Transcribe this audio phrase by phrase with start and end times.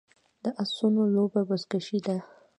[0.43, 2.17] د اسونو لوبه بزکشي ده